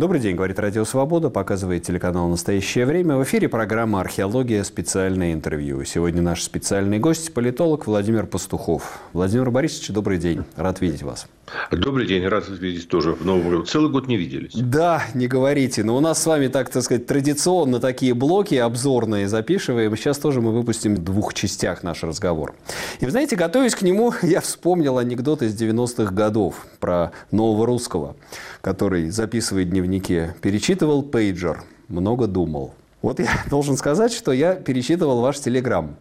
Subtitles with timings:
[0.00, 3.18] Добрый день, говорит Радио Свобода, показывает телеканал «Настоящее время».
[3.18, 4.64] В эфире программа «Археология.
[4.64, 5.84] Специальное интервью».
[5.84, 8.98] Сегодня наш специальный гость– политолог Владимир Пастухов.
[9.12, 10.44] Владимир Борисович, добрый день.
[10.56, 11.26] Рад видеть вас.
[11.70, 13.62] Добрый день, рад видеть тоже в Новом году.
[13.64, 14.52] Целый год не виделись.
[14.54, 15.84] Да, не говорите.
[15.84, 19.96] Но у нас с вами, так, так сказать, традиционно такие блоки обзорные записываем.
[19.96, 22.54] Сейчас тоже мы выпустим в двух частях наш разговор.
[23.00, 28.16] И вы знаете, готовясь к нему, я вспомнил анекдот из 90-х годов про нового русского,
[28.60, 30.34] который записывает в дневнике.
[30.40, 32.74] Перечитывал пейджер, много думал.
[33.02, 35.96] Вот я должен сказать, что я перечитывал ваш телеграм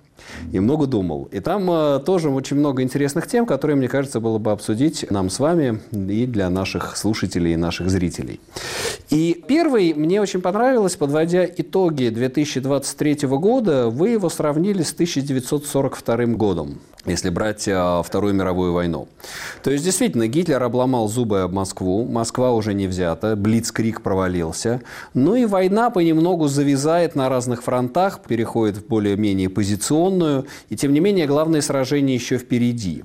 [0.52, 1.28] и много думал.
[1.32, 5.30] И там э, тоже очень много интересных тем, которые, мне кажется, было бы обсудить нам
[5.30, 8.40] с вами и для наших слушателей и наших зрителей.
[9.10, 16.80] И первый мне очень понравилось, подводя итоги 2023 года, вы его сравнили с 1942 годом
[17.06, 19.08] если брать а, Вторую мировую войну.
[19.64, 24.82] То есть, действительно, Гитлер обломал зубы об Москву, Москва уже не взята, Блицкрик провалился.
[25.14, 30.09] Ну и война понемногу завязает на разных фронтах, переходит в более-менее позиционную,
[30.70, 33.04] и тем не менее главное сражение еще впереди.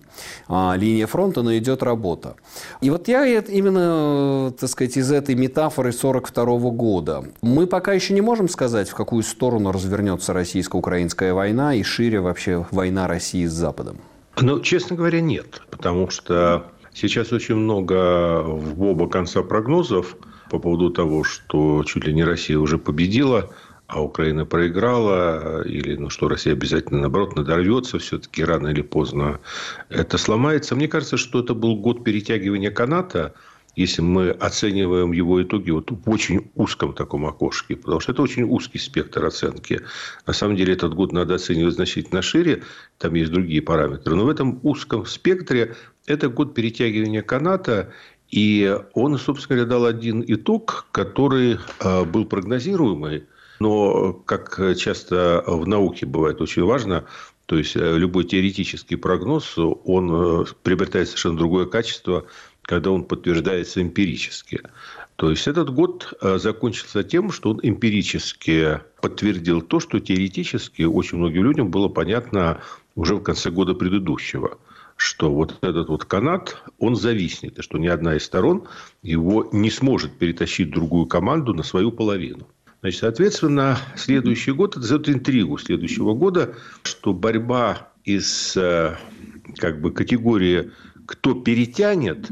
[0.49, 2.37] А, линия фронта, но идет работа.
[2.81, 7.25] И вот я именно, так сказать, из этой метафоры 1942 года.
[7.43, 12.67] Мы пока еще не можем сказать, в какую сторону развернется российско-украинская война и шире вообще
[12.71, 13.99] война России с Западом.
[14.41, 15.63] Ну, честно говоря, нет.
[15.71, 20.17] Потому что сейчас очень много в оба конца прогнозов
[20.51, 23.51] по поводу того, что чуть ли не Россия уже победила,
[23.95, 29.39] а Украина проиграла, или ну, что Россия обязательно, наоборот, надорвется все-таки рано или поздно
[29.89, 30.75] это сломается.
[30.75, 33.35] Мне кажется, что это был год перетягивания каната–
[33.77, 38.45] если мы оцениваем его итоги вот в очень узком таком окошке, потому что это очень
[38.45, 39.81] узкий спектр оценки.
[40.27, 42.63] На самом деле этот год надо оценивать значительно шире,
[42.99, 44.15] там есть другие параметры.
[44.15, 45.75] Но в этом узком спектре
[46.07, 47.93] это год перетягивания каната,
[48.31, 53.25] и он, собственно говоря, дал один итог, который э, был прогнозируемый,
[53.65, 57.05] но, как часто в науке бывает очень важно,
[57.47, 62.25] то есть э, любой теоретический прогноз, он э, приобретает совершенно другое качество–
[62.65, 64.63] когда он подтверждается эмпирически.
[65.17, 71.19] То есть этот год э, закончился тем, что он эмпирически подтвердил то, что теоретически очень
[71.19, 72.61] многим людям было понятно
[72.95, 74.59] уже в конце года предыдущего
[74.97, 78.69] что вот этот вот канат, он зависнет, и что ни одна из сторон
[79.03, 82.47] его не сможет перетащить другую команду на свою половину.
[82.85, 88.95] Значит, соответственно, следующий год, это зовет интригу следующего года, что борьба из э,
[89.57, 90.71] как бы категории
[91.07, 92.29] кто перетянет,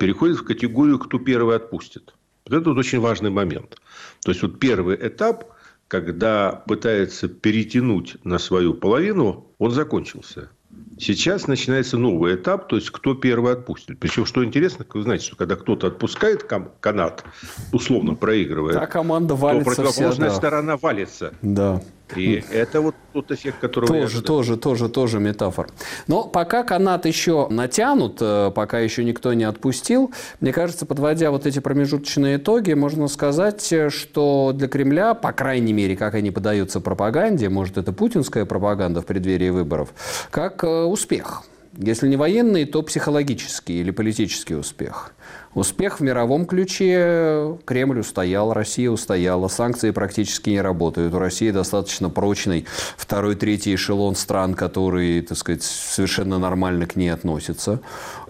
[0.00, 2.12] переходит в категорию, кто первый отпустит.
[2.44, 3.80] Вот это вот очень важный момент.
[4.24, 5.44] То есть, вот первый этап,
[5.86, 10.50] когда пытается перетянуть на свою половину, он закончился.
[10.98, 13.98] Сейчас начинается новый этап, то есть кто первый отпустит.
[13.98, 16.44] Причем, что интересно, вы знаете, что когда кто-то отпускает
[16.80, 17.24] канат,
[17.72, 20.48] условно проигрывает, а команда валится то противоположная вся, да.
[20.48, 21.34] сторона валится.
[21.42, 21.82] Да.
[22.16, 25.68] И это вот тот эффект, который тоже, тоже, тоже, тоже метафор.
[26.06, 31.46] Но пока канат еще натянут, э, пока еще никто не отпустил, мне кажется, подводя вот
[31.46, 36.80] эти промежуточные итоги, можно сказать, э, что для Кремля, по крайней мере, как они подаются
[36.80, 39.94] пропаганде, может, это путинская пропаганда в преддверии выборов,
[40.30, 41.44] как э, успех.
[41.76, 45.12] Если не военный, то психологический или политический успех.
[45.54, 47.58] Успех в мировом ключе.
[47.64, 51.14] Кремль устоял, Россия устояла, санкции практически не работают.
[51.14, 57.08] У России достаточно прочный второй, третий эшелон стран, которые, так сказать, совершенно нормально к ней
[57.08, 57.80] относятся.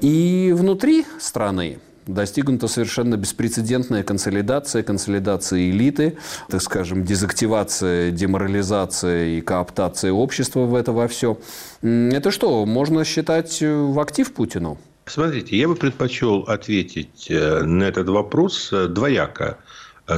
[0.00, 6.16] И внутри страны достигнута совершенно беспрецедентная консолидация, консолидация элиты,
[6.48, 11.38] так скажем, дезактивация, деморализация и кооптация общества в это во все.
[11.82, 14.78] Это что, можно считать в актив Путину?
[15.06, 19.58] Смотрите, я бы предпочел ответить э, на этот вопрос э, двояко.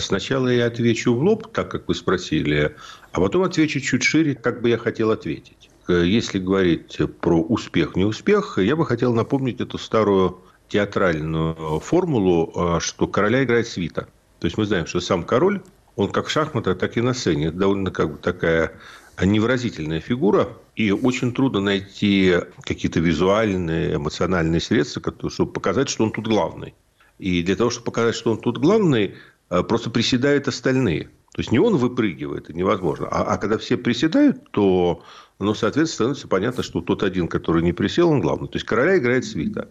[0.01, 2.75] Сначала я отвечу в лоб, так как вы спросили,
[3.13, 5.71] а потом отвечу чуть шире, как бы я хотел ответить.
[5.89, 13.45] Э, если говорить про успех-неуспех, я бы хотел напомнить эту старую театральную формулу, что короля
[13.45, 14.09] играет свита.
[14.41, 15.63] То есть мы знаем, что сам король,
[15.95, 17.47] он как в шахматах, так и на сцене.
[17.47, 18.73] Это довольно как бы такая
[19.25, 26.27] невыразительная фигура, и очень трудно найти какие-то визуальные, эмоциональные средства, чтобы показать, что он тут
[26.27, 26.75] главный.
[27.19, 29.15] И для того, чтобы показать, что он тут главный,
[29.49, 31.05] э, просто приседают остальные.
[31.33, 33.09] То есть не он выпрыгивает, это невозможно.
[33.11, 35.03] А, а когда все приседают, то,
[35.39, 38.49] ну, соответственно, становится понятно, что тот один, который не присел, он главный.
[38.49, 39.71] То есть короля играет свита.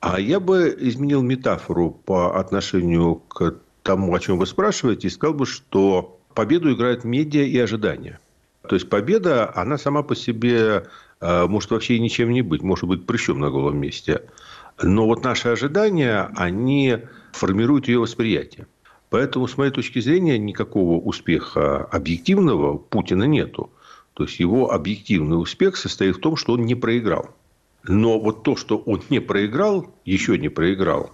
[0.00, 5.34] А я бы изменил метафору по отношению к тому, о чем вы спрашиваете, и сказал
[5.34, 8.18] бы, что победу играют медиа и ожидания.
[8.66, 10.86] То есть победа, она сама по себе
[11.20, 14.22] э, может вообще ничем не быть, может быть прыщом на голом месте.
[14.82, 16.98] Но вот наши ожидания, они
[17.32, 18.66] формируют ее восприятие.
[19.10, 23.70] Поэтому, с моей точки зрения, никакого успеха объективного Путина нету.
[24.14, 27.34] То есть его объективный успех состоит в том, что он не проиграл.
[27.84, 31.12] Но вот то, что он не проиграл, еще не проиграл,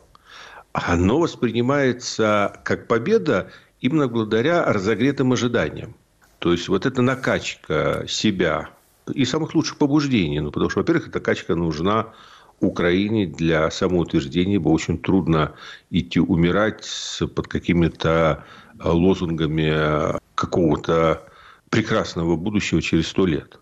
[0.72, 5.94] оно воспринимается как победа именно благодаря разогретым ожиданиям.
[6.38, 8.70] То есть вот эта накачка себя
[9.12, 10.40] и самых лучших побуждений.
[10.40, 12.12] Ну, потому что, во-первых, эта качка нужна
[12.60, 15.54] Украине для самоутверждения, ибо очень трудно
[15.90, 16.88] идти умирать
[17.34, 18.44] под какими-то
[18.82, 21.26] лозунгами какого-то
[21.70, 23.58] прекрасного будущего через сто лет.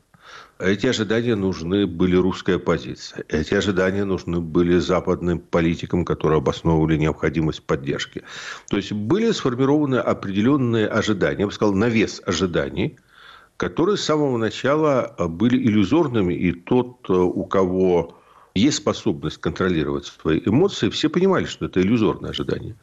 [0.61, 3.25] Эти ожидания нужны были русской оппозиции.
[3.29, 8.23] Эти ожидания нужны были западным политикам, которые обосновывали необходимость поддержки.
[8.69, 12.99] То есть были сформированы определенные ожидания, я бы сказал, навес ожиданий,
[13.57, 16.35] которые с самого начала были иллюзорными.
[16.35, 18.17] И тот, у кого
[18.55, 22.77] есть способность контролировать свои эмоции, все понимали, что это иллюзорное ожидание.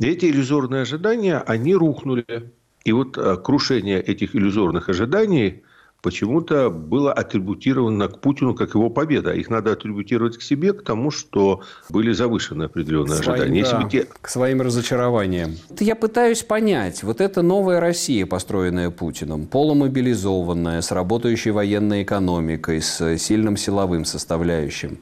[0.00, 2.50] И эти иллюзорные ожидания, они рухнули.
[2.84, 5.62] И вот э, крушение этих иллюзорных ожиданий
[6.02, 9.32] почему-то было атрибутировано к Путину как его победа.
[9.32, 13.62] Их надо атрибутировать к себе, к тому, что были завышены определенные своим, ожидания.
[13.62, 14.06] Да, те...
[14.20, 15.56] К своим разочарованиям.
[15.78, 23.16] Я пытаюсь понять, вот эта новая Россия, построенная Путиным, полумобилизованная, с работающей военной экономикой, с
[23.18, 24.98] сильным силовым составляющим,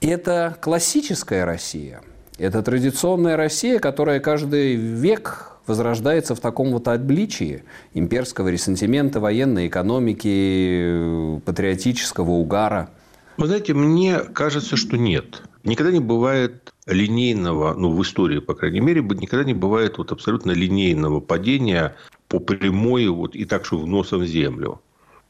[0.00, 2.00] это классическая Россия?
[2.38, 7.62] Это традиционная Россия, которая каждый век возрождается в таком вот обличии
[7.94, 12.90] имперского ресентимента, военной экономики, патриотического угара?
[13.36, 15.42] Вы знаете, мне кажется, что нет.
[15.62, 20.52] Никогда не бывает линейного, ну, в истории, по крайней мере, никогда не бывает вот абсолютно
[20.52, 21.94] линейного падения
[22.28, 24.80] по прямой вот и так, что в носом землю.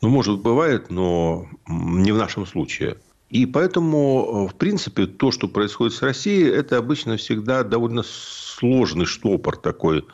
[0.00, 2.96] Ну, может, бывает, но не в нашем случае.
[3.30, 9.56] И поэтому, в принципе, то, что происходит с Россией, это обычно всегда довольно сложный штопор
[9.56, 10.04] такой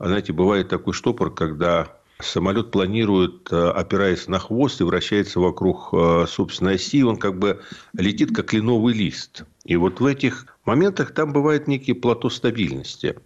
[0.00, 5.90] а знаете, бывает такой штопор, когда самолет планирует, э, опираясь на хвост и вращается вокруг
[5.92, 7.60] э, собственной оси, он как бы
[7.92, 9.44] летит как кленовый лист.
[9.66, 13.16] И вот в этих моментах там бывает некий плато стабильности.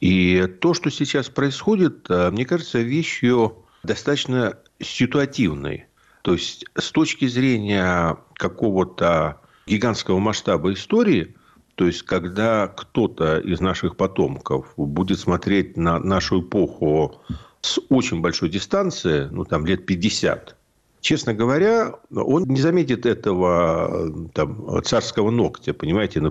[0.00, 5.86] И то, что сейчас происходит, э, мне кажется, вещью достаточно ситуативной.
[6.28, 11.34] То есть с точки зрения какого-то гигантского масштаба истории,
[11.74, 17.22] то есть, когда кто-то из наших потомков будет смотреть на нашу эпоху
[17.62, 20.54] с очень большой дистанции, ну, там, лет 50,
[21.00, 26.30] честно говоря, он не заметит этого там, царского ногтя, понимаете, на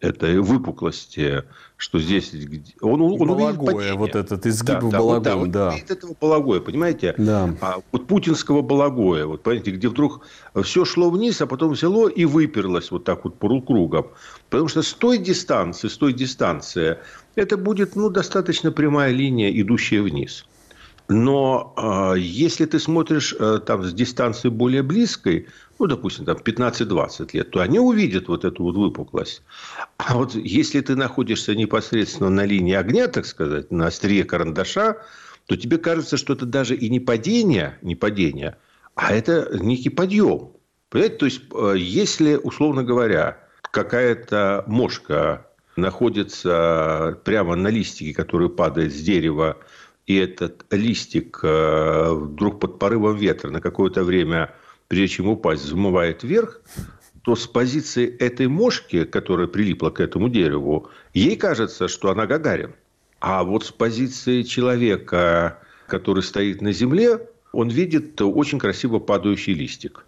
[0.00, 1.42] этой выпуклости,
[1.76, 2.32] что здесь...
[2.80, 5.36] Он, он Балагоя, вот этот изгиб да, Балагоя, да.
[5.36, 5.74] Он да.
[5.74, 7.14] видит этого Балагоя, понимаете?
[7.18, 7.54] Да.
[7.60, 10.24] А, вот путинского Балагоя, вот, понимаете, где вдруг
[10.62, 14.08] все шло вниз, а потом взяло и выперлось вот так вот полукругом.
[14.48, 16.98] Потому что с той дистанции, с той дистанции,
[17.34, 20.46] это будет, ну, достаточно прямая линия, идущая вниз.
[21.08, 27.30] Но э, если ты смотришь э, там с дистанции более близкой, ну, допустим, там 15-20
[27.32, 29.42] лет, то они увидят вот эту вот выпуклость.
[29.96, 34.98] А вот если ты находишься непосредственно на линии огня, так сказать, на острие карандаша,
[35.46, 38.58] то тебе кажется, что это даже и не падение, не падение,
[38.94, 40.50] а это некий подъем.
[40.90, 41.16] Понимаете?
[41.16, 43.38] То есть, э, если, условно говоря,
[43.70, 45.46] какая-то мошка
[45.76, 49.56] находится прямо на листике, который падает с дерева,
[50.08, 54.54] и этот листик э, вдруг под порывом ветра на какое-то время
[54.88, 56.60] прежде чем упасть, взмывает вверх,
[57.22, 62.74] то с позиции этой мошки, которая прилипла к этому дереву, ей кажется, что она Гагарин.
[63.20, 70.04] А вот с позиции человека, который стоит на земле, он видит очень красиво падающий листик.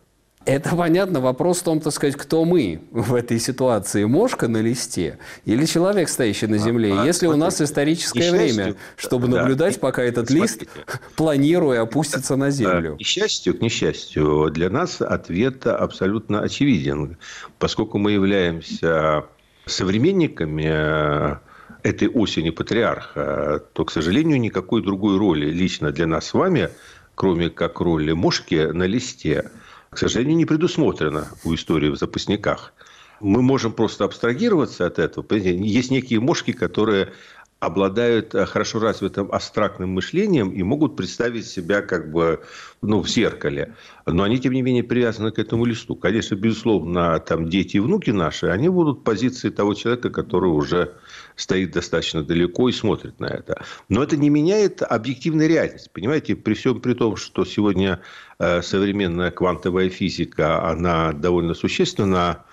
[0.51, 1.21] Это понятно.
[1.21, 4.03] Вопрос в том, так сказать, кто мы в этой ситуации.
[4.03, 6.93] Мошка на листе или человек, стоящий на земле?
[6.93, 10.65] А, Если смотрите, у нас историческое время, чтобы да, наблюдать, пока этот смотрите.
[10.65, 10.71] лист,
[11.17, 12.97] планируя, опустится на землю.
[12.97, 17.17] К несчастью, к несчастью, для нас ответ абсолютно очевиден.
[17.61, 19.27] Поскольку мы являемся
[19.67, 21.39] современниками
[21.85, 26.71] этой осени патриарха, то, к сожалению, никакой другой роли лично для нас с вами,
[27.15, 29.51] кроме как роли мошки на листе,
[29.91, 32.73] к сожалению, не предусмотрено у истории в запасниках.
[33.21, 35.27] Мы можем просто абстрагироваться от этого.
[35.35, 37.13] Есть некие мошки, которые
[37.61, 42.43] обладают э, хорошо развитым абстрактным мышлением и могут представить себя как бы
[42.81, 43.75] ну, в зеркале.
[44.07, 45.95] Но они, тем не менее, привязаны к этому листу.
[45.95, 50.95] Конечно, безусловно, там дети и внуки наши, они будут в позиции того человека, который уже
[51.37, 53.63] стоит достаточно далеко и смотрит на это.
[53.91, 55.91] Но это не меняет объективной реальность.
[55.93, 58.01] Понимаете, при всем при том, что сегодня
[58.39, 62.45] э, современная квантовая физика, она довольно существенно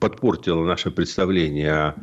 [0.00, 1.94] подпортила наше представление о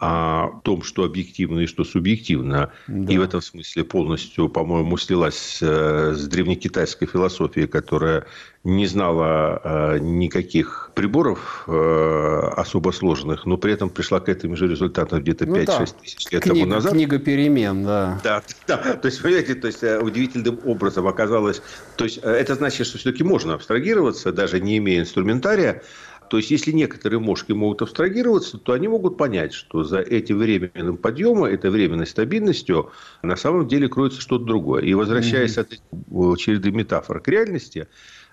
[0.00, 2.72] том, что объективно и что субъективно.
[2.88, 3.12] Да.
[3.12, 8.24] И в этом смысле полностью, по-моему, слилась э, с древнекитайской философией, которая
[8.64, 14.68] не знала э, никаких приборов э, особо сложных, но при этом пришла к этим же
[14.68, 15.86] результатам где-то ну, 5-6 да.
[16.02, 16.92] тысяч лет книга, тому назад.
[16.92, 18.20] Книга перемен, да.
[18.24, 18.76] Да, да.
[18.96, 21.62] То есть, понимаете, то есть, удивительным образом оказалось...
[21.96, 25.82] То есть, это значит, что все-таки можно абстрагироваться, даже не имея инструментария,
[26.30, 30.96] то есть, если некоторые мошки могут абстрагироваться, то они могут понять, что за этим временным
[30.96, 34.84] подъемом, этой временной стабильностью на самом деле кроется что-то другое.
[34.84, 36.32] И возвращаясь mm-hmm.
[36.32, 37.88] от череды метафор к реальности,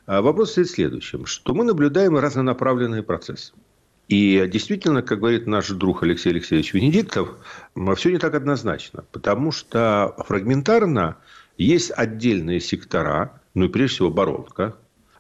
[0.05, 3.53] а, вопрос стоит следующим, что мы наблюдаем разнонаправленные процессы.
[4.07, 7.29] И действительно, как говорит наш друг Алексей Алексеевич Венедиктов,
[7.95, 9.05] все не так однозначно.
[9.11, 11.17] Потому что фрагментарно
[11.57, 14.75] есть отдельные сектора, ну и прежде всего оборонка,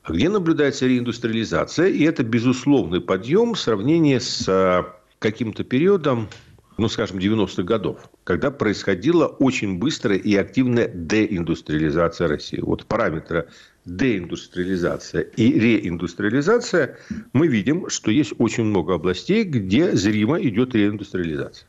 [0.09, 4.83] где наблюдается реиндустриализация, и это безусловный подъем в сравнении с э,
[5.19, 6.29] каким-то периодом,
[6.77, 12.59] ну, скажем, 90-х годов, когда происходила очень быстрая и активная деиндустриализация России.
[12.61, 13.49] Вот параметры
[13.85, 16.97] деиндустриализация и реиндустриализация,
[17.33, 21.67] мы видим, что есть очень много областей, где зримо идет реиндустриализация.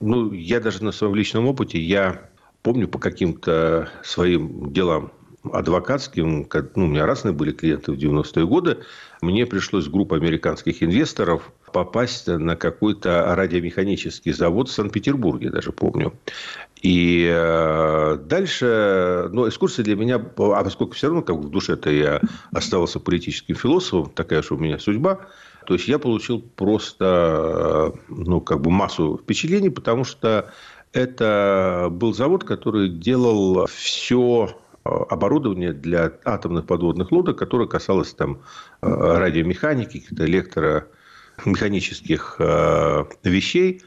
[0.00, 2.28] Ну, я даже на своем личном опыте, я
[2.62, 5.12] помню по каким-то своим делам
[5.44, 8.78] адвокатским, ну, у меня разные были клиенты в 90-е годы,
[9.20, 16.12] мне пришлось с группой американских инвесторов попасть на какой-то радиомеханический завод в Санкт-Петербурге, даже помню.
[16.82, 22.20] И э, дальше, ну, экскурсия для меня, а поскольку все равно как в душе-то я
[22.52, 25.20] оставался политическим философом, такая же у меня судьба,
[25.66, 30.52] то есть я получил просто, э, ну, как бы массу впечатлений, потому что
[30.92, 34.56] это был завод, который делал все
[34.88, 38.40] оборудование для атомных подводных лодок, которое касалось там
[38.82, 43.82] э, каких-то электромеханических э, вещей.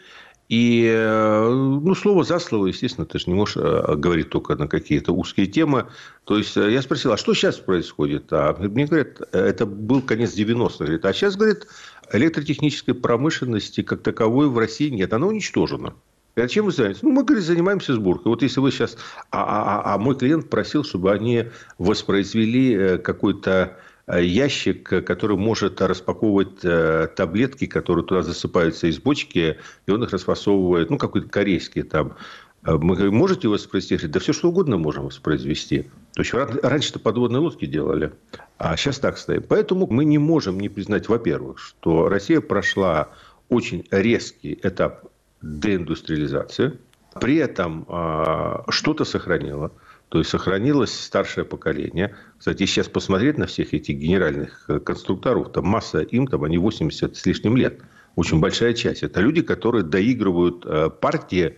[0.50, 5.14] И, э, ну, слово за слово, естественно, ты же не можешь говорить только на какие-то
[5.14, 5.88] узкие темы.
[6.26, 8.26] То есть, я спросил, а что сейчас происходит?
[8.32, 10.80] А мне говорят, это был конец 90-х.
[10.80, 11.68] Говорит, а сейчас, говорит,
[12.12, 15.14] электротехнической промышленности как таковой в России нет.
[15.14, 15.94] Она уничтожена.
[16.36, 17.04] А чем вы занимаетесь?
[17.04, 18.30] Ну, мы, говорит, занимаемся сборкой.
[18.30, 18.98] Вот если вы сейчас...
[19.32, 21.46] А, а, а, а мой клиент просил, чтобы они
[21.78, 29.58] воспроизвели э, какой-то э, ящик, который может распаковывать э, таблетки, которые туда засыпаются из бочки,
[29.86, 32.16] и он их расфасовывает, ну, какой-то корейский там.
[32.64, 34.08] Мы говорим, можете воспроизвести?
[34.08, 35.90] Да все что угодно можем воспроизвести.
[36.14, 38.14] То есть, раньше-то подводные лодки делали,
[38.60, 39.44] а сейчас так стоим.
[39.50, 43.10] Поэтому мы не можем не признать, во-первых, что Россия прошла
[43.50, 45.11] очень резкий этап
[45.42, 46.74] деиндустриализация.
[47.20, 49.72] При этом а, что-то сохранило.
[50.10, 52.16] То есть сохранилось старшее поколение.
[52.38, 57.16] Кстати, сейчас посмотреть на всех этих генеральных э, конструкторов, там масса им, там они 80
[57.16, 57.80] с лишним лет.
[58.18, 59.04] Очень большая часть.
[59.04, 61.58] Это люди, которые доигрывают э, партии,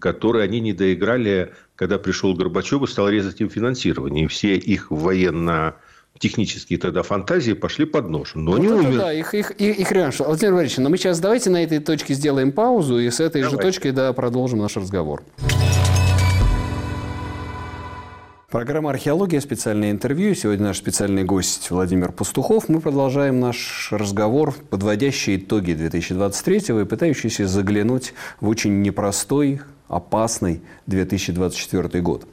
[0.00, 4.24] которые они не доиграли, когда пришел Горбачев и стал резать им финансирование.
[4.24, 5.76] И все их военно
[6.18, 8.32] технические тогда фантазии пошли под нож.
[8.34, 8.96] Но они умерли.
[8.96, 10.12] Да, их, их, их, их реально.
[10.18, 13.56] Владимир Валерьевич, но мы сейчас давайте на этой точке сделаем паузу и с этой Давай.
[13.56, 15.22] же точки да, продолжим наш разговор.
[18.52, 20.34] Программа «Археология», специальное интервью.
[20.34, 22.68] Сегодня наш специальный гость Владимир Пастухов.
[22.68, 32.00] Мы продолжаем наш разговор, подводящий итоги 2023 и пытающийся заглянуть в очень непростой, опасный 2024
[32.00, 32.26] год.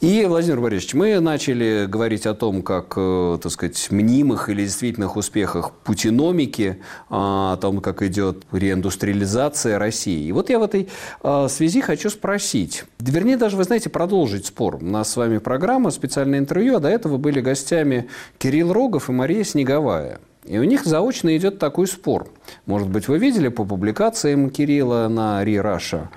[0.00, 5.16] И, Владимир Борисович, мы начали говорить о том, как, э, так сказать, мнимых или действительных
[5.16, 10.26] успехах путиномики, а, о том, как идет реиндустриализация России.
[10.26, 10.88] И вот я в этой
[11.22, 14.76] а, связи хочу спросить, вернее, даже, вы знаете, продолжить спор.
[14.76, 19.12] У нас с вами программа, специальное интервью, а до этого были гостями Кирилл Рогов и
[19.12, 20.20] Мария Снеговая.
[20.44, 22.28] И у них заочно идет такой спор.
[22.66, 26.10] Может быть, вы видели по публикациям Кирилла на Ри Раша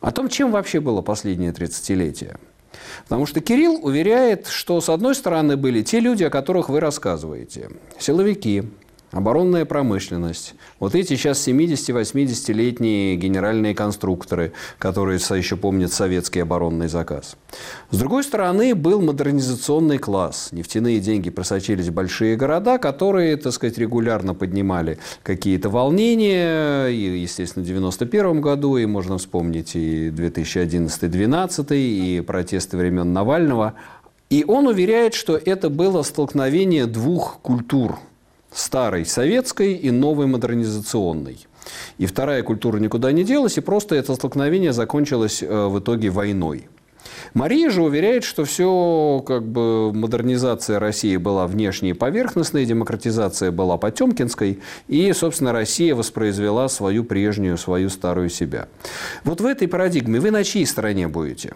[0.00, 2.38] о том, чем вообще было последнее 30-летие.
[3.04, 7.70] Потому что Кирилл уверяет, что с одной стороны были те люди, о которых вы рассказываете.
[7.98, 8.64] Силовики,
[9.10, 10.54] оборонная промышленность.
[10.78, 17.36] Вот эти сейчас 70-80-летние генеральные конструкторы, которые еще помнят советский оборонный заказ.
[17.90, 20.50] С другой стороны, был модернизационный класс.
[20.52, 26.86] Нефтяные деньги просочились в большие города, которые, так сказать, регулярно поднимали какие-то волнения.
[26.88, 33.74] И, естественно, в 1991 году, и можно вспомнить и 2011-2012, и протесты времен Навального.
[34.28, 37.98] И он уверяет, что это было столкновение двух культур–
[38.52, 41.46] старой советской и новой модернизационной.
[41.98, 46.68] И вторая культура никуда не делась, и просто это столкновение закончилось э, в итоге войной.
[47.34, 53.76] Мария же уверяет, что все как бы модернизация России была внешней и поверхностной, демократизация была
[53.76, 58.68] потемкинской, и, собственно, Россия воспроизвела свою прежнюю, свою старую себя.
[59.24, 61.54] Вот в этой парадигме вы на чьей стороне будете?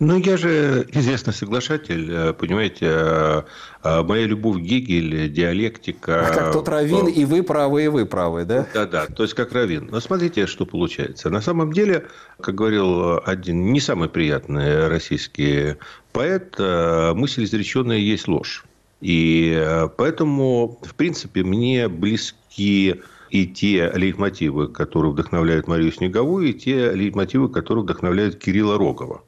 [0.00, 3.42] Ну, я же известный соглашатель, э, понимаете, э,
[3.84, 6.28] э, моя любовь Гегель, диалектика...
[6.28, 8.66] А как тот Равин, и вы правы, и вы правы, да?
[8.74, 9.88] Да-да, то есть как Равин.
[9.90, 11.30] Но смотрите, что получается.
[11.30, 12.06] На самом деле,
[12.40, 15.76] как говорил один не самый приятный российский
[16.12, 18.64] поэт, мысль изреченная есть ложь.
[19.00, 26.92] И поэтому, в принципе, мне близки и те лейтмотивы, которые вдохновляют Марию Снеговую, и те
[26.92, 29.22] лейтмотивы, которые вдохновляют Кирилла Рогова.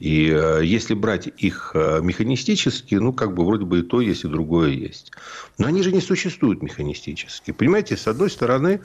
[0.00, 4.24] И э, если брать их э, механистически, ну, как бы вроде бы и то есть,
[4.24, 5.12] и другое есть.
[5.58, 7.50] Но они же не существуют механистически.
[7.50, 8.80] Понимаете, с одной стороны,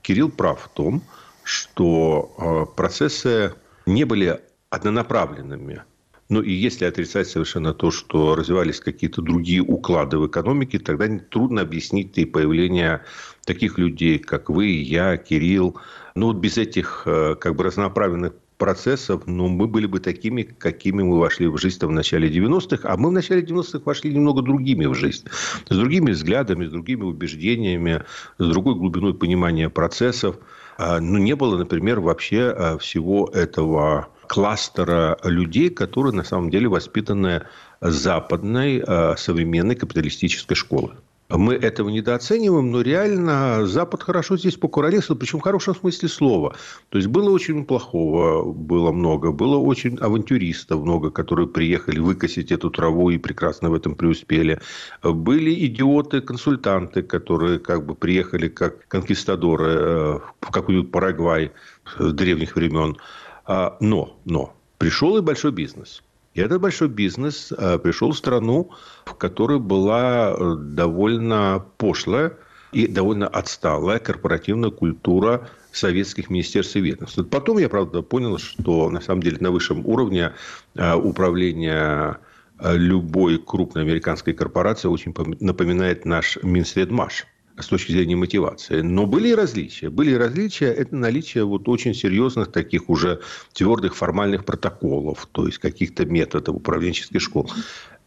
[0.00, 1.02] Кирилл прав в том,
[1.42, 3.54] что э, процессы
[3.84, 4.40] не были
[4.70, 5.82] однонаправленными.
[6.30, 11.60] Ну, и если отрицать совершенно то, что развивались какие-то другие уклады в экономике, тогда трудно
[11.60, 13.02] объяснить и появление
[13.44, 15.76] таких людей, как вы, я, Кирилл.
[16.14, 21.18] Ну, вот без этих как бы разнонаправленных процессов, но мы были бы такими, какими мы
[21.18, 24.94] вошли в жизнь в начале 90-х, а мы в начале 90-х вошли немного другими в
[24.94, 25.26] жизнь.
[25.68, 28.04] С другими взглядами, с другими убеждениями,
[28.38, 30.36] с другой глубиной понимания процессов.
[30.78, 36.68] А, ну, не было, например, вообще а, всего этого кластера людей, которые на самом деле
[36.68, 37.42] воспитаны
[37.80, 40.94] западной а, современной капиталистической школой.
[41.30, 46.56] Мы этого недооцениваем, но реально Запад хорошо здесь покуролесил, причем в хорошем смысле слова.
[46.90, 49.32] То есть, было очень плохого, было много.
[49.32, 54.60] Было очень авантюристов много, которые приехали выкосить эту траву и прекрасно в этом преуспели.
[55.02, 61.52] Были идиоты-консультанты, которые как бы приехали как конкистадоры э, в какой-нибудь Парагвай
[61.98, 62.98] древних времен.
[63.46, 66.02] А, но, но пришел и большой бизнес–
[66.34, 68.70] и этот большой бизнес э, пришел в страну,
[69.04, 72.36] в которой была э, довольно пошлая
[72.72, 77.20] и довольно отсталая корпоративная культура советских министерств и ведомств.
[77.30, 80.32] Потом я, правда, понял, что на самом деле на высшем уровне
[80.74, 82.18] э, управления
[82.60, 87.26] любой крупной американской корпорации очень напоминает наш Минсредмаш
[87.58, 88.80] с точки зрения мотивации.
[88.80, 89.90] Но были и различия.
[89.90, 90.66] Были и различия.
[90.66, 93.20] Это наличие вот очень серьезных таких уже
[93.52, 97.50] твердых формальных протоколов, то есть каких-то методов управленческих школ.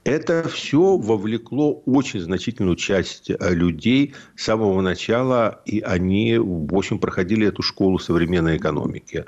[0.03, 6.97] Это все вовлекло очень значительную часть э, людей с самого начала, и они, в общем,
[6.97, 9.25] проходили эту школу современной экономики.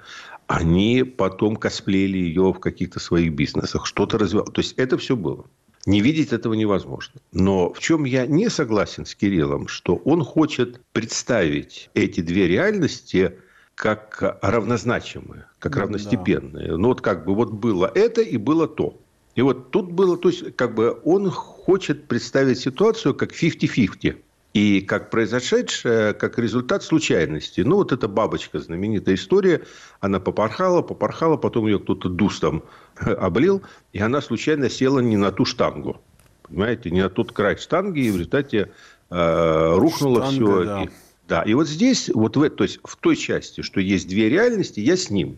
[0.47, 4.51] Они потом косплеили ее в каких-то своих бизнесах, что-то развивали.
[4.51, 5.47] То есть, это все было.
[5.85, 7.21] Не видеть этого невозможно.
[7.31, 13.39] Но в чем я не согласен с Кириллом, что он хочет представить эти две реальности
[13.75, 16.67] как равнозначимые, как ну, равностепенные.
[16.67, 16.77] Да.
[16.77, 18.99] Ну вот как бы вот было это и было то.
[19.35, 24.17] И вот тут было, то есть как бы он хочет представить ситуацию как 50-50.
[24.53, 27.61] И как произошедшее, как результат случайности.
[27.61, 29.61] Ну, вот эта бабочка, знаменитая история,
[29.99, 32.63] она попорхала, попорхала, потом ее кто-то дустом
[32.99, 33.61] облил,
[33.93, 36.01] и она случайно села не на ту штангу.
[36.41, 38.71] Понимаете, не на тот край штанги, и в результате
[39.11, 40.63] э, рухнуло Штанга, все.
[40.63, 40.83] Да.
[40.83, 40.89] И,
[41.27, 44.79] да, и вот здесь, вот в, то есть в той части, что есть две реальности,
[44.79, 45.37] я с ним.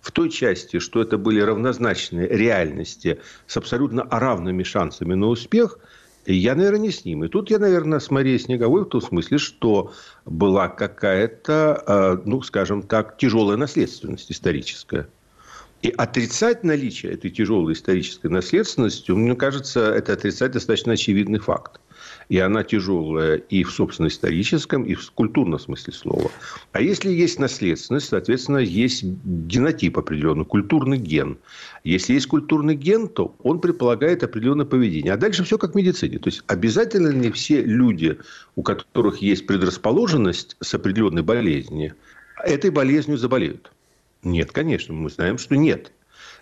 [0.00, 5.80] В той части, что это были равнозначные реальности с абсолютно равными шансами на успех–
[6.26, 7.24] я, наверное, не с ним.
[7.24, 9.92] И тут я, наверное, с Марией Снеговой в том смысле, что
[10.24, 15.08] была какая-то, э, ну, скажем так, тяжелая наследственность историческая.
[15.82, 21.80] И отрицать наличие этой тяжелой исторической наследственности, мне кажется, это отрицать достаточно очевидный факт.
[22.28, 26.30] И она тяжелая и в собственно историческом, и в культурном смысле слова.
[26.72, 31.38] А если есть наследственность, соответственно, есть генотип определенный, культурный ген.
[31.84, 35.12] Если есть культурный ген, то он предполагает определенное поведение.
[35.12, 36.18] А дальше все как в медицине.
[36.18, 38.18] То есть, обязательно ли все люди,
[38.56, 41.94] у которых есть предрасположенность с определенной болезнью,
[42.44, 43.72] этой болезнью заболеют?
[44.22, 45.92] Нет, конечно, мы знаем, что нет.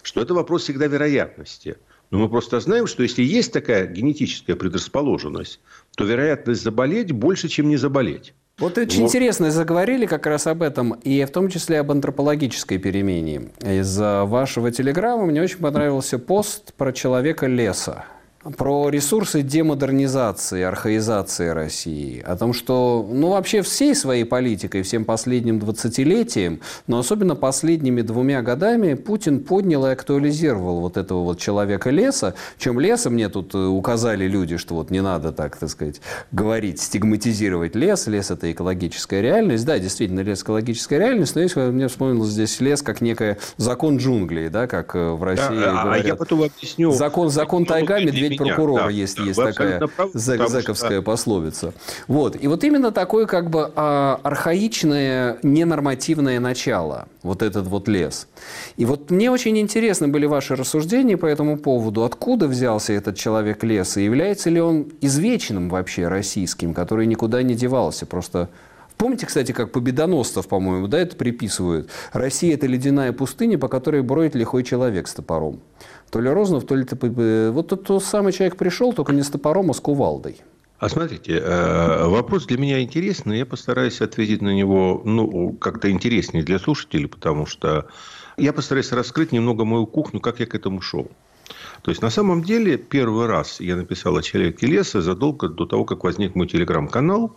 [0.03, 1.77] Что это вопрос всегда вероятности–
[2.11, 5.61] но мы просто знаем, что если есть такая генетическая предрасположенность,
[5.97, 8.35] то вероятность заболеть больше, чем не заболеть.
[8.59, 9.07] Вот очень вот.
[9.07, 13.53] интересно, заговорили как раз об этом, и в том числе об антропологической перемене.
[13.61, 18.05] Из вашего телеграмма мне очень понравился пост про человека леса.
[18.43, 22.23] Про ресурсы демодернизации, архаизации России.
[22.23, 28.41] О том, что, ну, вообще всей своей политикой, всем последним двадцатилетием, но особенно последними двумя
[28.41, 32.35] годами Путин поднял и актуализировал вот этого вот человека леса.
[32.57, 36.01] Чем леса мне тут э, указали люди, что вот не надо так, так сказать,
[36.33, 38.07] говорить, стигматизировать лес.
[38.07, 39.67] Лес– это экологическая реальность.
[39.67, 44.49] Да, действительно, лес– экологическая реальность, но есть, мне вспомнилось здесь лес как некий закон джунглей,
[44.49, 46.05] да, как э, в России да, говорят.
[46.07, 46.91] А я потом объясню.
[46.93, 51.03] Закон, закон тайга, медведь ведь прокурора да, есть, да, есть такая прав, зэковская что...
[51.03, 51.75] пословица.
[52.09, 52.37] Вот.
[52.41, 58.29] И вот именно такое как бы а, архаичное, ненормативное начало, вот этот вот лес.
[58.77, 62.05] И вот мне очень интересны были ваши рассуждения по этому поводу.
[62.05, 64.01] Откуда взялся этот человек леса?
[64.01, 68.07] Является ли он извечным вообще российским, который никуда не девался?
[68.07, 68.49] Просто
[69.01, 71.89] Помните, кстати, как победоносцев, по-моему, да, это приписывают?
[72.13, 75.61] Россия– это ледяная пустыня, по которой броет лихой человек с топором.
[76.11, 76.85] То ли Рознов, то ли...
[77.51, 80.41] Вот тот, тот самый человек пришел, только не с топором, а с кувалдой.
[80.79, 86.43] А смотрите, э, вопрос для меня интересный, я постараюсь ответить на него ну, как-то интереснее
[86.43, 87.87] для слушателей, потому что
[88.39, 91.11] я постараюсь раскрыть немного мою кухню, как я к этому шел.
[91.83, 95.85] То есть, на самом деле, первый раз я написал о «Человеке леса» задолго до того,
[95.85, 97.37] как возник мой телеграм-канал.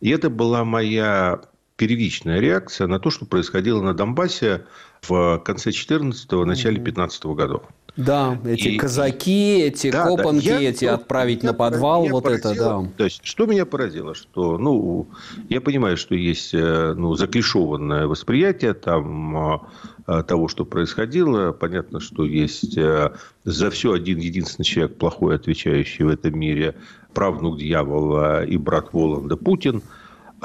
[0.00, 1.40] И это была моя
[1.76, 4.66] первичная реакция на то, что происходило на Донбассе
[5.02, 7.62] в конце 14-го, начале 15 -го годов.
[7.96, 12.50] Да, эти и, казаки, эти да, копанки, да, я, эти отправить на подвал, вот поразило,
[12.50, 12.90] это, да.
[12.96, 15.06] То есть, что меня поразило, что, ну,
[15.48, 19.60] я понимаю, что есть, э, ну, заклишованное восприятие там
[20.08, 21.52] э, того, что происходило.
[21.52, 23.12] Понятно, что есть э,
[23.44, 26.74] за все один единственный человек плохой, отвечающий в этом мире,
[27.12, 29.82] правнук дьявола и брат Воланда Путин–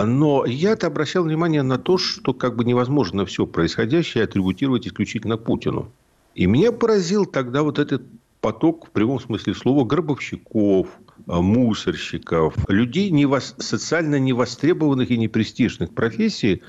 [0.05, 5.91] но я-то обращал внимание на то, что как бы невозможно все происходящее атрибутировать исключительно Путину.
[6.39, 8.01] И меня поразил тогда вот этот
[8.39, 10.87] поток, в прямом смысле слова, гробовщиков,
[11.27, 13.55] а, мусорщиков, людей невос...
[13.57, 16.61] социально невостребованных и непрестижных профессий,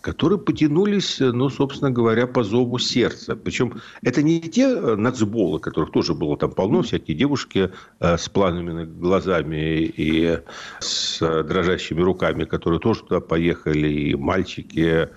[0.00, 3.36] которые потянулись, ну, собственно говоря, по зову сердца.
[3.36, 8.28] Причем это не те э, нацболы, которых тоже было там полно, всякие девушки э, с
[8.28, 10.40] планами глазами и
[10.80, 15.10] с дрожащими руками, которые тоже туда поехали, и мальчики.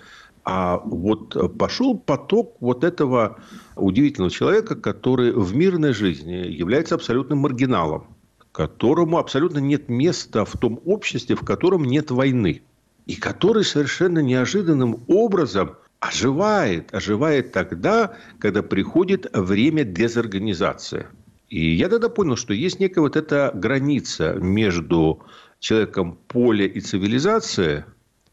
[0.46, 3.40] А вот пошел поток вот этого
[3.76, 8.16] удивительного человека, который в мирной жизни является абсолютным маргиналом,
[8.52, 12.62] которому абсолютно нет места в том обществе, в котором нет войны
[13.08, 21.08] и который совершенно неожиданным образом оживает, оживает тогда, когда приходит время дезорганизации.
[21.50, 25.24] И я тогда понял, что есть некая вот эта граница между
[25.60, 27.84] человеком поля и цивилизацией,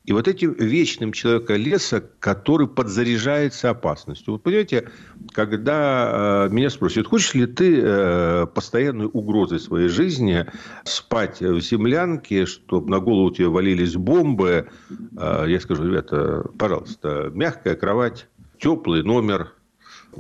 [0.05, 4.33] и вот этим вечным человека леса, который подзаряжается опасностью.
[4.33, 4.91] Вот понимаете,
[5.33, 10.47] когда э, меня спросят, хочешь ли ты э, постоянной угрозой своей жизни
[10.85, 17.77] спать в землянке, чтобы на голову тебе валились бомбы, э, я скажу, ребята, пожалуйста, мягкая
[17.77, 18.27] кровать,
[18.59, 19.53] теплый номер,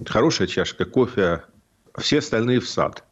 [0.06, 1.42] хорошая чашка кофе,
[1.98, 3.04] все остальные в сад–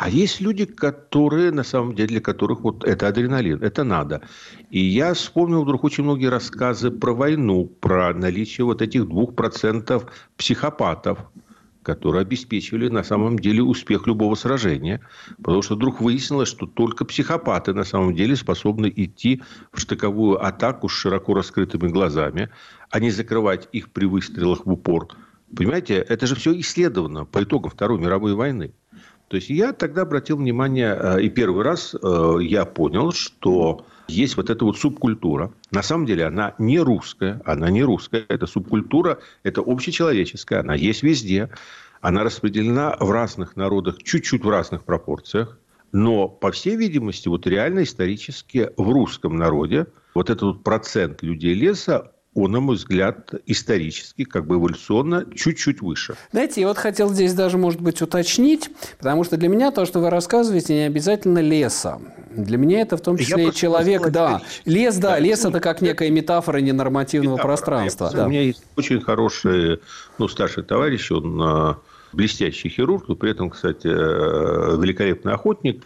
[0.00, 4.22] а есть люди, которые, на самом деле, для которых вот это адреналин, это надо.
[4.70, 10.06] И я вспомнил вдруг очень многие рассказы про войну, про наличие вот этих двух процентов
[10.36, 11.18] психопатов,
[11.82, 15.00] которые обеспечивали на самом деле успех любого сражения.
[15.38, 20.88] Потому что вдруг выяснилось, что только психопаты на самом деле способны идти в штыковую атаку
[20.88, 22.50] с широко раскрытыми глазами,
[22.90, 25.08] а не закрывать их при выстрелах в упор.
[25.56, 28.74] Понимаете, это же все исследовано по итогам Второй мировой войны.
[29.28, 34.38] То есть я тогда обратил внимание, э, и первый раз э, я понял, что есть
[34.38, 35.52] вот эта вот субкультура.
[35.70, 41.02] На самом деле она не русская, она не русская, это субкультура, это общечеловеческая, она есть
[41.02, 41.50] везде,
[42.00, 45.58] она распределена в разных народах, чуть-чуть в разных пропорциях.
[45.92, 51.54] Но, по всей видимости, вот реально исторически в русском народе вот этот вот процент людей
[51.54, 52.12] леса,
[52.42, 56.14] он, на мой взгляд, исторически, как бы эволюционно, чуть-чуть выше.
[56.30, 60.00] Знаете, я вот хотел здесь даже, может быть, уточнить, потому что для меня то, что
[60.00, 62.00] вы рассказываете, не обязательно леса.
[62.30, 64.42] Для меня это в том числе я человек, да.
[64.64, 67.56] Лес, да, да, лес– это как некая метафора ненормативного метафора.
[67.56, 68.08] пространства.
[68.12, 68.26] Я, да.
[68.26, 69.80] У меня есть очень хороший,
[70.18, 71.78] ну, старший товарищ, он а,
[72.12, 75.82] блестящий хирург, но при этом, кстати, э, великолепный охотник.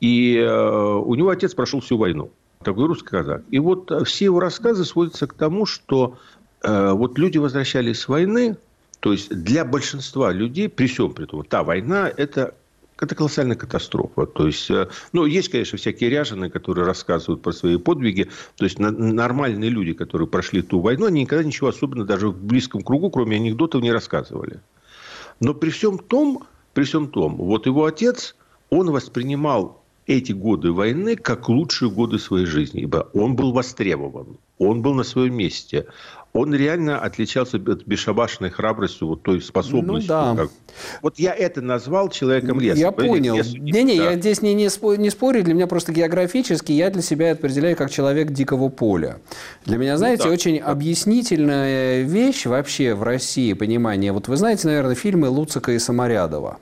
[0.00, 2.30] И э, у него отец прошел всю войну
[2.62, 3.42] такой русский казак.
[3.50, 6.18] И вот э, все его рассказы сводятся к тому, что
[6.62, 8.56] э, вот люди возвращались с войны,
[9.00, 12.54] то есть для большинства людей, при всем при том, та война– это
[13.00, 14.26] это колоссальная катастрофа.
[14.26, 18.28] То есть, э, ну, есть, конечно, всякие ряженые, которые рассказывают про свои подвиги.
[18.56, 22.82] То есть, нормальные люди, которые прошли ту войну, они никогда ничего особенно даже в близком
[22.82, 24.60] кругу, кроме анекдотов, не рассказывали.
[25.40, 26.44] Но при всем том,
[26.74, 28.34] при всем том, вот его отец,
[28.70, 34.82] он воспринимал эти годы войны как лучшие годы своей жизни, ибо он был востребован, он
[34.82, 35.86] был на своем месте,
[36.32, 40.14] он реально отличался от бесшабашной храбростью, вот той способностью.
[40.14, 40.42] Ну, да.
[40.42, 40.50] как...
[41.02, 42.78] Вот я это назвал человеком леса.
[42.78, 43.36] Я понял.
[43.36, 44.10] Не-не, да.
[44.10, 47.76] я здесь не, не, спорю, не спорю, для меня просто географически я для себя определяю
[47.76, 49.20] как человек дикого поля.
[49.66, 50.34] Для меня, ну знаете, ну, да.
[50.34, 50.66] очень да.
[50.66, 54.12] объяснительная вещь вообще в России, понимание.
[54.12, 56.58] Вот вы знаете, наверное, фильмы Луцика и Саморядова.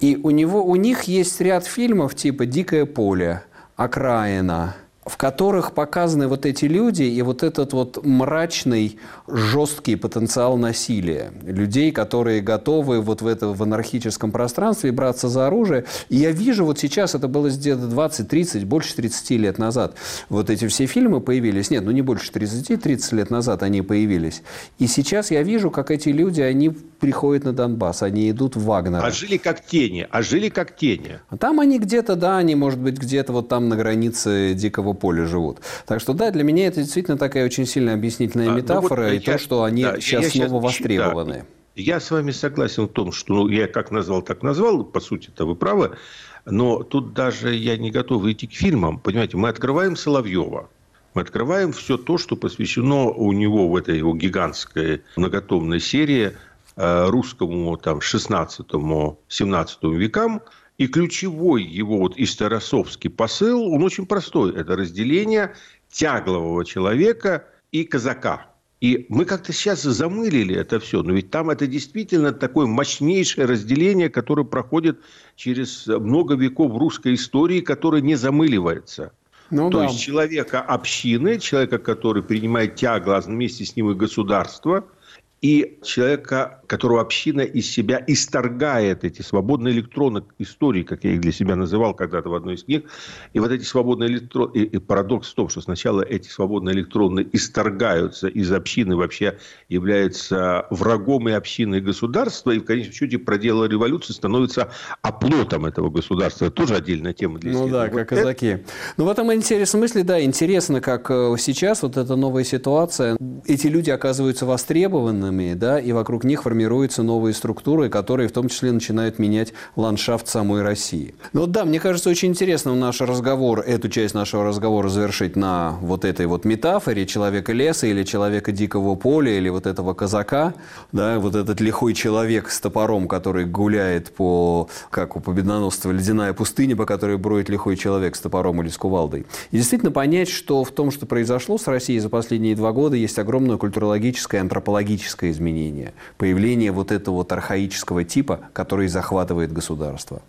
[0.00, 3.42] И у, него, у них есть ряд фильмов типа «Дикое поле»,
[3.76, 4.76] «Окраина»,
[5.06, 11.32] в которых показаны вот эти люди и вот этот вот мрачный, жесткий потенциал насилия.
[11.42, 15.84] Людей, которые готовы вот в этом в анархическом пространстве браться за оружие.
[16.08, 19.94] И я вижу вот сейчас, это было где-то 20, 30, больше 30 лет назад,
[20.28, 21.70] вот эти все фильмы появились.
[21.70, 24.42] Нет, ну не больше 30, 30 лет назад они появились.
[24.80, 29.04] И сейчас я вижу, как эти люди, они приходят на Донбасс, они идут в Вагнер.
[29.04, 31.20] А жили как тени, а жили как тени.
[31.28, 35.26] А там они где-то, да, они, может быть, где-то вот там на границе дикого поля
[35.26, 35.58] живут.
[35.86, 39.12] Так что, да, для меня это действительно такая очень сильная объяснительная а, метафора, ну вот,
[39.12, 41.34] и я, то, что они да, сейчас я снова сейчас, востребованы.
[41.34, 41.44] Да,
[41.76, 45.46] я с вами согласен в том, что ну, я как назвал, так назвал, по сути-то
[45.46, 45.96] вы правы,
[46.44, 48.98] но тут даже я не готов идти к фильмам.
[48.98, 50.68] Понимаете, мы открываем Соловьева,
[51.14, 56.32] мы открываем все то, что посвящено у него в этой его гигантской многотомной серии
[56.76, 60.42] Э, русскому там, 16-17 векам.
[60.78, 64.54] И ключевой его вот исторосовский посыл, он очень простой.
[64.54, 65.54] Это разделение
[65.90, 68.48] тяглового человека и казака.
[68.82, 71.02] И мы как-то сейчас замылили это все.
[71.02, 75.00] Но ведь там это действительно такое мощнейшее разделение, которое проходит
[75.34, 79.12] через много веков русской истории, которое не замыливается.
[79.48, 79.84] Ну, То да.
[79.84, 84.84] есть человека общины, человека, который принимает тягло, а вместе с ним и государство–
[85.42, 91.32] и человека, которого община из себя исторгает эти свободные электроны истории, как я их для
[91.32, 92.86] себя называл когда-то в одной из книг.
[93.32, 94.52] И вот эти свободные электроны...
[94.54, 100.66] И, и парадокс в том, что сначала эти свободные электроны исторгаются из общины, вообще являются
[100.70, 104.70] врагом и общины государства, и в конечном счете проделала революцию, становится
[105.02, 106.46] оплотом этого государства.
[106.46, 108.46] Это тоже отдельная тема для Ну да, как казаки.
[108.46, 108.64] Это...
[108.96, 113.66] Ну в этом интересном смысле, да, интересно, как э, сейчас вот эта новая ситуация, эти
[113.66, 118.72] люди оказываются востребованы, военными, да, и вокруг них формируются новые структуры, которые в том числе
[118.72, 121.14] начинают менять ландшафт самой России.
[121.34, 126.06] Ну да, мне кажется, очень интересно наш разговор, эту часть нашего разговора завершить на вот
[126.06, 130.54] этой вот метафоре человека леса или человека дикого поля или вот этого казака,
[130.92, 136.74] да, вот этот лихой человек с топором, который гуляет по, как у победоносца, ледяная пустыня,
[136.74, 139.26] по которой броет лихой человек с топором или с кувалдой.
[139.50, 143.18] И действительно понять, что в том, что произошло с Россией за последние два года, есть
[143.18, 150.22] огромное культурологическое, антропологическое изменение, появление вот этого вот архаического типа, который захватывает государство.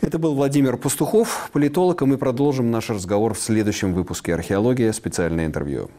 [0.00, 4.92] Это был Владимир Пастухов, политолог, и мы продолжим наш разговор в следующем выпуске «Археология.
[4.92, 5.90] Специальное интервью».